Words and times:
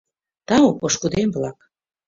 —Тау, 0.47 0.67
пошкудем-влак. 0.79 1.57